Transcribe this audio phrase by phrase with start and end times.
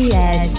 [0.00, 0.49] Yes.